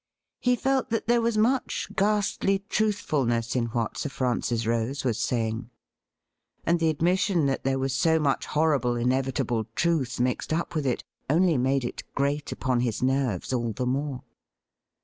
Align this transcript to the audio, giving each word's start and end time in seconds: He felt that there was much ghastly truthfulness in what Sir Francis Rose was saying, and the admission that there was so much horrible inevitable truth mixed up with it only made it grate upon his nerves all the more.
He 0.39 0.55
felt 0.55 0.89
that 0.89 1.05
there 1.05 1.21
was 1.21 1.37
much 1.37 1.87
ghastly 1.95 2.63
truthfulness 2.69 3.55
in 3.55 3.67
what 3.67 3.99
Sir 3.99 4.09
Francis 4.09 4.65
Rose 4.65 5.03
was 5.03 5.19
saying, 5.19 5.69
and 6.63 6.79
the 6.79 6.89
admission 6.89 7.45
that 7.45 7.63
there 7.63 7.77
was 7.77 7.93
so 7.93 8.17
much 8.19 8.47
horrible 8.47 8.95
inevitable 8.95 9.67
truth 9.75 10.19
mixed 10.19 10.51
up 10.53 10.73
with 10.73 10.87
it 10.87 11.03
only 11.29 11.55
made 11.55 11.85
it 11.85 12.01
grate 12.15 12.51
upon 12.51 12.79
his 12.79 13.03
nerves 13.03 13.53
all 13.53 13.73
the 13.73 13.85
more. 13.85 14.23